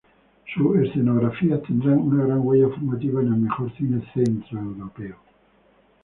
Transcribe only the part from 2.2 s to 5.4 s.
gran huella formativa en el mejor cine centroeuropeo.